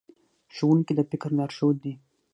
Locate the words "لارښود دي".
1.37-1.93